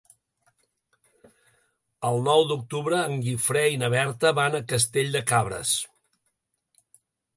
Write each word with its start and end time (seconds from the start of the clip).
El 2.09 2.17
nou 2.27 2.41
d'octubre 2.51 3.01
en 3.09 3.21
Guifré 3.27 3.63
i 3.75 3.77
na 3.83 3.91
Berta 3.97 4.33
van 4.41 4.61
a 4.61 4.65
Castell 4.73 5.13
de 5.17 5.23
Cabres. 5.33 5.75